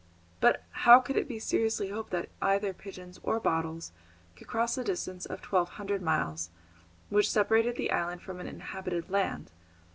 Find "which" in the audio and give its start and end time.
7.11-7.29